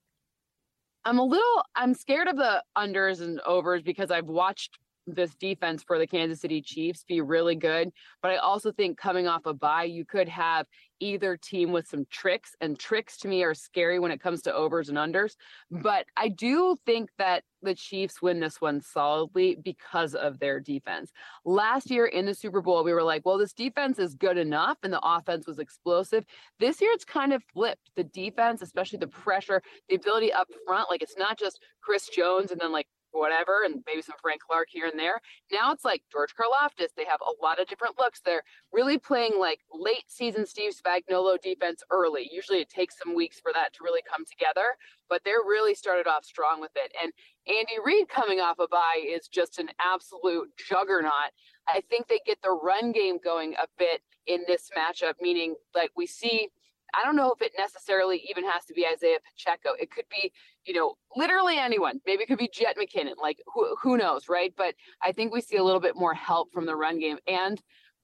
[1.06, 5.84] I'm a little I'm scared of the unders and overs because I've watched this defense
[5.84, 7.92] for the Kansas City Chiefs be really good.
[8.22, 10.66] But I also think coming off a bye, you could have
[11.00, 14.54] either team with some tricks, and tricks to me are scary when it comes to
[14.54, 15.36] overs and unders.
[15.70, 21.12] But I do think that the Chiefs win this one solidly because of their defense.
[21.46, 24.78] Last year in the Super Bowl, we were like, well, this defense is good enough,
[24.84, 26.26] and the offense was explosive.
[26.60, 27.92] This year, it's kind of flipped.
[27.96, 32.52] The defense, especially the pressure, the ability up front, like it's not just Chris Jones
[32.52, 32.88] and then like
[33.20, 35.22] whatever, and maybe some Frank Clark here and there.
[35.52, 36.90] Now it's like George Karlaftis.
[36.96, 38.22] They have a lot of different looks.
[38.24, 42.30] They're really playing like late season Steve Spagnuolo defense early.
[42.32, 44.76] Usually it takes some weeks for that to really come together,
[45.10, 46.92] but they're really started off strong with it.
[47.02, 47.12] And
[47.48, 51.32] Andy Reid coming off a bye is just an absolute juggernaut.
[51.68, 55.92] I think they get the run game going a bit in this matchup, meaning like
[55.96, 56.50] we see
[56.94, 59.70] I don't know if it necessarily even has to be Isaiah Pacheco.
[59.80, 60.32] It could be,
[60.66, 62.00] you know, literally anyone.
[62.06, 63.16] Maybe it could be Jet McKinnon.
[63.22, 64.54] Like who who knows, right?
[64.56, 67.18] But I think we see a little bit more help from the run game.
[67.28, 67.62] And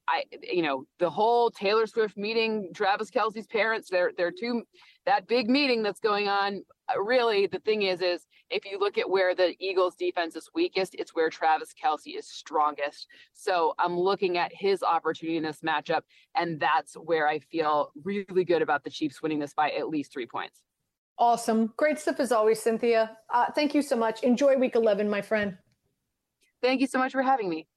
[0.10, 4.64] I, you know, the whole Taylor Swift meeting, Travis Kelce's parents, they're they're two
[5.06, 6.64] that big meeting that's going on.
[6.92, 10.50] Uh, really, the thing is, is if you look at where the Eagles' defense is
[10.56, 13.08] weakest, it's where Travis Kelsey is strongest.
[13.34, 16.02] So I'm looking at his opportunity in this matchup,
[16.36, 20.12] and that's where I feel really good about the Chiefs winning this by at least
[20.12, 20.64] three points.
[21.20, 23.18] Awesome, great stuff as always, Cynthia.
[23.34, 24.24] Uh, thank you so much.
[24.24, 25.58] Enjoy Week 11, my friend.
[26.62, 27.68] Thank you so much for having me.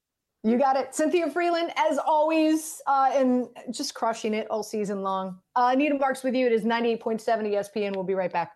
[0.44, 0.94] You got it.
[0.94, 5.38] Cynthia Frelund, as always, uh, and just crushing it all season long.
[5.54, 6.46] Uh, Anita Marks with you.
[6.46, 7.94] It is 98.7 ESPN.
[7.94, 8.52] We'll be right back.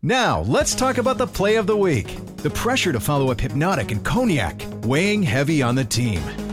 [0.00, 2.18] Now, let's talk about the play of the week.
[2.38, 6.22] The pressure to follow up Hpnotiq and Cognac, weighing heavy on the team.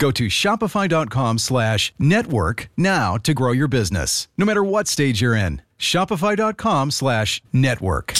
[0.00, 5.36] Go to shopify.com slash network now to grow your business, no matter what stage you're
[5.36, 5.60] in.
[5.78, 8.14] Shopify.com slash network.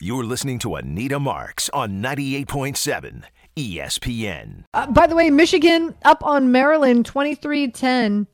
[0.00, 3.24] You're listening to Anita Marks on 98.7
[3.54, 4.64] ESPN.
[4.72, 8.26] Uh, by the way, Michigan up on Maryland 23 10.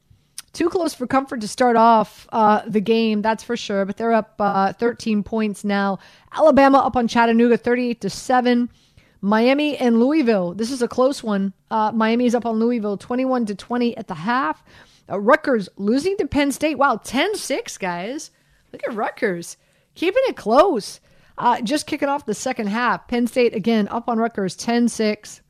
[0.52, 3.84] Too close for comfort to start off uh, the game, that's for sure.
[3.84, 5.98] But they're up uh, 13 points now.
[6.32, 8.70] Alabama up on Chattanooga 38 to 7.
[9.20, 10.54] Miami and Louisville.
[10.54, 11.52] This is a close one.
[11.70, 14.62] Uh, Miami is up on Louisville 21 to 20 at the half.
[15.10, 16.78] Uh, Rutgers losing to Penn State.
[16.78, 18.30] Wow, 10 6, guys.
[18.72, 19.56] Look at Rutgers.
[19.94, 21.00] Keeping it close.
[21.36, 23.08] Uh, just kicking off the second half.
[23.08, 25.40] Penn State again up on Rutgers 10 6.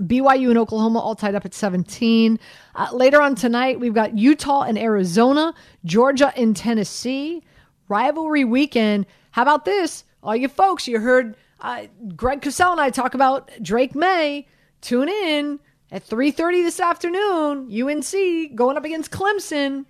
[0.00, 2.38] BYU and Oklahoma all tied up at 17.
[2.74, 5.54] Uh, later on tonight, we've got Utah and Arizona,
[5.84, 7.42] Georgia and Tennessee.
[7.88, 9.06] Rivalry weekend.
[9.32, 10.04] How about this?
[10.22, 11.86] All you folks, you heard uh,
[12.16, 14.46] Greg Cosell and I talk about Drake Maye.
[14.80, 17.70] Tune in at 3.30 this afternoon.
[17.72, 19.86] UNC going up against Clemson.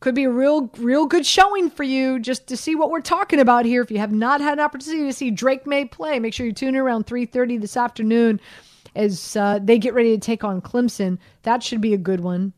[0.00, 3.38] Could be a real, real good showing for you just to see what we're talking
[3.38, 3.82] about here.
[3.82, 6.52] If you have not had an opportunity to see Drake Maye play, make sure you
[6.52, 8.40] tune in around 3.30 this afternoon
[8.94, 11.18] as uh, they get ready to take on Clemson.
[11.42, 12.52] That should be a good one.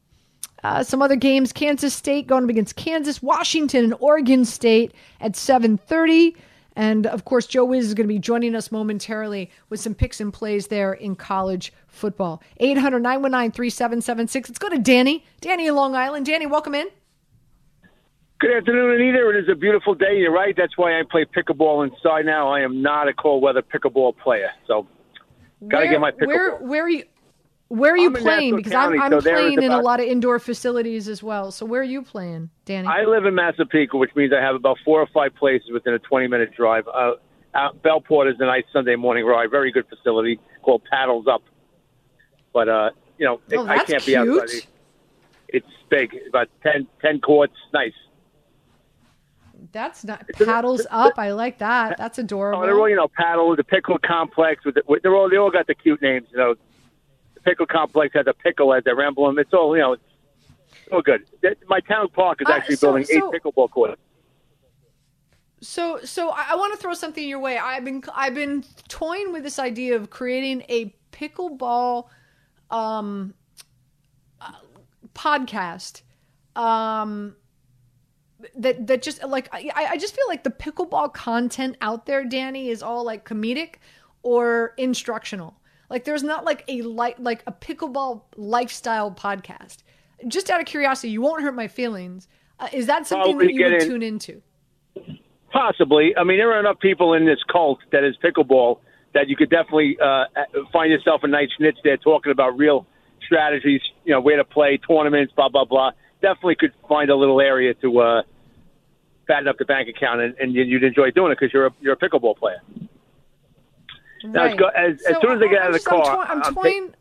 [0.65, 5.33] Uh, some other games: Kansas State going up against Kansas, Washington, and Oregon State at
[5.33, 6.35] 7:30.
[6.77, 10.21] And of course, Joe Wiz is going to be joining us momentarily with some picks
[10.21, 12.43] and plays there in college football.
[12.59, 14.49] 800 919 3776.
[14.49, 15.25] Let's go to Danny.
[15.41, 16.27] Danny in Long Island.
[16.27, 16.89] Danny, welcome in.
[18.41, 19.31] Good afternoon, Anita.
[19.31, 20.19] It is a beautiful day.
[20.19, 20.55] You're right.
[20.57, 22.49] That's why I play pickleball inside now.
[22.49, 24.51] I am not a cold weather pickleball player.
[24.67, 24.87] So,
[25.69, 26.27] got to get my pickleball.
[26.27, 27.05] Where, where are you?
[27.75, 28.57] Where are you I'm playing?
[28.57, 31.51] Because County, I'm, I'm is playing in a lot of indoor facilities as well.
[31.51, 32.87] So where are you playing, Danny?
[32.87, 35.99] I live in Massapequa, which means I have about four or five places within a
[35.99, 36.87] 20 minute drive.
[36.87, 37.13] Uh,
[37.55, 39.51] out Bellport is a nice Sunday morning ride.
[39.51, 41.43] Very good facility called Paddles Up.
[42.53, 44.49] But, uh, you know, Oh, I can't be outside.
[44.49, 44.67] cute.
[45.49, 47.55] It's big, about 10, 10 courts.
[47.73, 47.93] Nice.
[49.73, 51.15] That's not paddles up.
[51.19, 51.97] I like that.
[51.99, 52.63] That's adorable.
[52.63, 54.65] Oh, they're all, you know, paddle, the pickle complex.
[54.65, 56.29] With, the, with they're all, they all got the cute names.
[56.31, 56.55] You know,
[57.45, 59.39] pickle complex has a pickle as their emblem.
[59.39, 60.03] It's all, you know, it's
[60.93, 61.23] all good.
[61.69, 64.01] My town park is Uh, actually so- building so- eight pickleball courts.
[65.61, 67.57] So, so I, I want to throw something your way.
[67.57, 72.09] I've been, I've been toying with this idea of creating a pickleball,
[72.71, 73.33] um,
[74.43, 74.53] uh,
[75.15, 76.03] podcast,
[76.55, 77.35] um,
[78.57, 82.69] that that just like I, I just feel like the pickleball content out there, Danny,
[82.69, 83.77] is all like comedic
[84.23, 85.59] or instructional.
[85.91, 89.79] Like there's not like a like like a pickleball lifestyle podcast.
[90.29, 92.29] Just out of curiosity, you won't hurt my feelings.
[92.59, 94.43] Uh, is that something Probably that you would in- tune into?
[95.53, 96.17] Possibly.
[96.17, 98.81] I mean, there are enough people in this cult that is pickleball
[99.15, 100.25] that you could definitely uh,
[100.73, 102.87] find yourself a nice niche there talking about real
[103.25, 105.93] strategies, you know, where to play, tournaments, blah, blah, blah.
[106.21, 108.23] Definitely could find a little area to uh,
[109.29, 111.95] fatten up the bank account, and, and you'd enjoy doing it because you're a, you're
[111.95, 112.61] a pickleball player.
[114.25, 116.15] As, go, as, as So soon as I get out of the just- I'm car,
[116.17, 116.95] toy- I'm, I'm toying.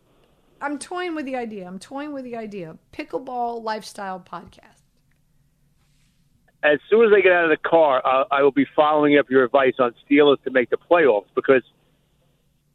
[0.61, 1.67] I'm toying with the idea.
[1.67, 2.77] I'm toying with the idea.
[2.93, 4.81] Pickleball lifestyle podcast.
[6.63, 9.29] as soon as I get out of the car, uh, I will be following up
[9.29, 11.63] your advice on Steelers to make the playoffs because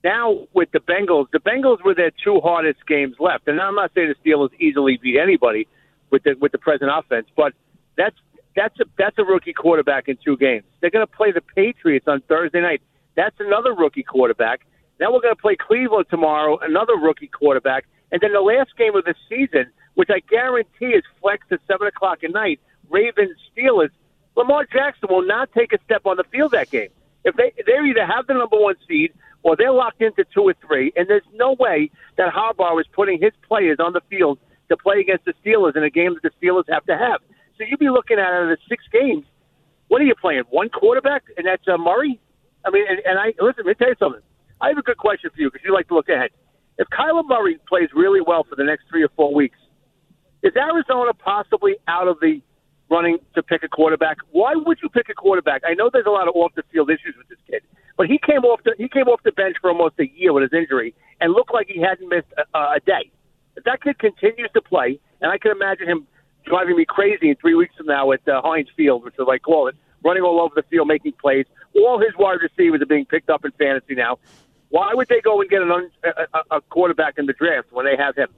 [0.04, 3.90] now with the Bengals, the Bengals were their two hardest games left, and I'm not
[3.94, 5.66] saying the Steelers easily beat anybody
[6.10, 7.54] with the with the present offense, but
[7.96, 8.16] that's
[8.54, 10.64] that's a that's a rookie quarterback in two games.
[10.80, 12.82] They're going to play the Patriots on Thursday night.
[13.18, 14.60] That's another rookie quarterback.
[14.98, 18.94] Then we're going to play Cleveland tomorrow, another rookie quarterback, and then the last game
[18.94, 22.60] of the season, which I guarantee is flexed at seven o'clock at night.
[22.88, 23.90] Ravens Steelers.
[24.36, 26.90] Lamar Jackson will not take a step on the field that game.
[27.24, 29.12] If they they either have the number one seed
[29.42, 33.20] or they're locked into two or three, and there's no way that Harbaugh is putting
[33.20, 34.38] his players on the field
[34.68, 37.20] to play against the Steelers in a game that the Steelers have to have.
[37.56, 39.24] So you'd be looking at out of the six games.
[39.88, 40.44] What are you playing?
[40.50, 42.20] One quarterback, and that's uh, Murray.
[42.64, 43.64] I mean, and, and I listen.
[43.64, 44.22] Let me tell you something.
[44.60, 46.30] I have a good question for you because you like to look ahead.
[46.78, 49.58] If Kyler Murray plays really well for the next three or four weeks,
[50.42, 52.40] is Arizona possibly out of the
[52.90, 54.18] running to pick a quarterback?
[54.30, 55.62] Why would you pick a quarterback?
[55.66, 57.62] I know there's a lot of off the field issues with this kid,
[57.96, 60.42] but he came off the he came off the bench for almost a year with
[60.42, 63.10] his injury and looked like he hadn't missed a, a day.
[63.56, 66.06] If that kid continues to play, and I can imagine him
[66.46, 69.38] driving me crazy in three weeks from now at uh, Heinz Field, which is I
[69.38, 69.74] call it,
[70.04, 71.46] running all over the field, making plays.
[71.76, 74.18] All his wide receivers are being picked up in fantasy now.
[74.70, 77.86] Why would they go and get an un, a, a quarterback in the draft when
[77.86, 78.28] they have him?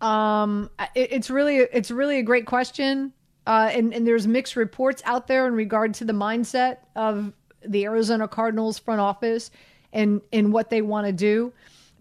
[0.00, 3.12] Um, it, it's really it's really a great question,
[3.46, 7.32] uh, and and there's mixed reports out there in regard to the mindset of
[7.66, 9.50] the Arizona Cardinals front office
[9.92, 11.52] and and what they want to do.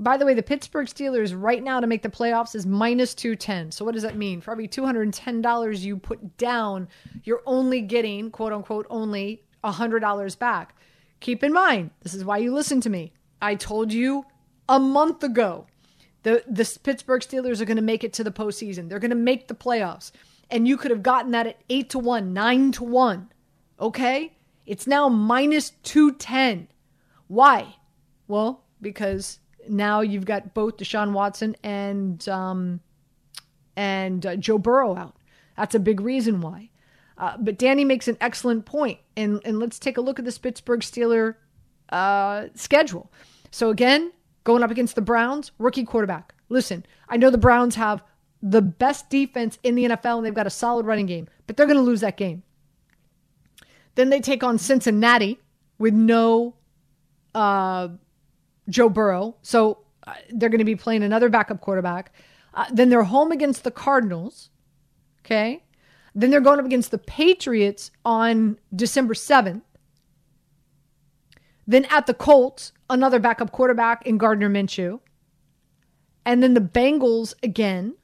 [0.01, 3.71] By the way, the Pittsburgh Steelers right now to make the playoffs is minus 210.
[3.71, 4.39] So what does that mean?
[4.39, 6.87] For every $210 you put down,
[7.23, 10.75] you're only getting, quote unquote, only $100 back.
[11.19, 13.11] Keep in mind, this is why you listen to me.
[13.41, 14.25] I told you
[14.69, 15.67] a month ago
[16.23, 18.89] the the Pittsburgh Steelers are going to make it to the postseason.
[18.89, 20.11] They're going to make the playoffs.
[20.49, 23.31] And you could have gotten that at 8 to 1, 9 to 1.
[23.79, 24.33] Okay?
[24.65, 26.67] It's now minus 210.
[27.27, 27.75] Why?
[28.27, 32.79] Well, because now you've got both Deshaun Watson and um,
[33.75, 35.15] and uh, Joe Burrow out.
[35.57, 36.69] That's a big reason why.
[37.17, 40.39] Uh, but Danny makes an excellent point, and and let's take a look at the
[40.39, 41.35] Pittsburgh Steeler
[41.89, 43.11] uh, schedule.
[43.51, 44.11] So again,
[44.43, 46.33] going up against the Browns, rookie quarterback.
[46.49, 48.03] Listen, I know the Browns have
[48.41, 51.65] the best defense in the NFL, and they've got a solid running game, but they're
[51.65, 52.43] going to lose that game.
[53.95, 55.39] Then they take on Cincinnati
[55.77, 56.55] with no
[57.35, 57.89] uh,
[58.69, 59.35] Joe Burrow.
[59.41, 62.13] So uh, they're going to be playing another backup quarterback.
[62.53, 64.49] Uh, then they're home against the Cardinals.
[65.25, 65.63] Okay.
[66.15, 69.61] Then they're going up against the Patriots on December 7th.
[71.67, 74.99] Then at the Colts, another backup quarterback in Gardner Minshew.
[76.25, 77.95] And then the Bengals again.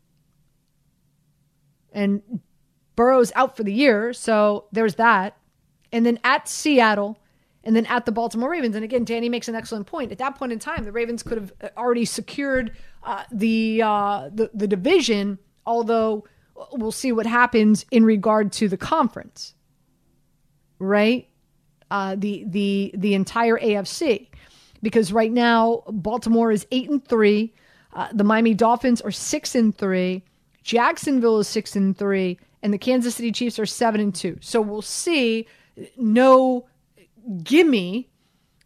[1.91, 2.22] And
[2.95, 4.13] Burrow's out for the year.
[4.13, 5.38] So there's that.
[5.91, 7.18] And then at Seattle
[7.66, 8.76] and then at the Baltimore Ravens.
[8.76, 10.11] And again, Danny makes an excellent point.
[10.11, 12.72] At that point in time, the Ravens could have already secured
[13.03, 15.39] uh, the, uh, the the division.
[15.66, 16.26] Although
[16.74, 19.55] we'll see what happens in regard to the conference,
[20.80, 21.28] right?
[21.89, 24.28] Uh, the the the entire AFC,
[24.82, 27.53] because right now Baltimore is eight and three,
[27.93, 30.24] uh, the Miami Dolphins are six and three,
[30.63, 34.38] Jacksonville is six and three, and the Kansas City Chiefs are seven and two.
[34.41, 35.47] So we'll see.
[35.97, 36.68] No
[37.43, 38.09] gimme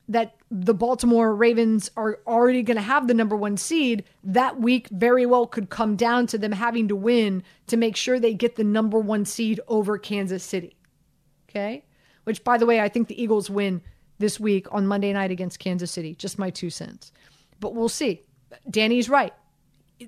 [0.10, 4.88] that the Baltimore Ravens are already going to have the number one seed, that week
[4.92, 8.56] very well could come down to them having to win to make sure they get
[8.56, 10.76] the number one seed over Kansas City.
[11.48, 11.86] Okay?
[12.24, 13.82] Which, by the way, I think the Eagles win
[14.18, 16.16] this week on Monday night against Kansas City.
[16.16, 17.12] Just my two cents.
[17.60, 18.24] But we'll see.
[18.70, 19.34] Danny's right.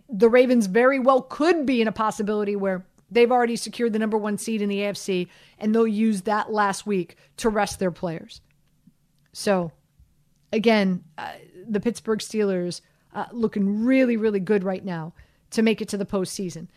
[0.09, 4.17] The Ravens very well could be in a possibility where they've already secured the number
[4.17, 5.27] one seed in the AFC
[5.59, 8.41] and they'll use that last week to rest their players.
[9.33, 9.71] So,
[10.51, 11.33] again, uh,
[11.67, 12.81] the Pittsburgh Steelers
[13.13, 15.13] uh, looking really, really good right now
[15.51, 16.67] to make it to the postseason.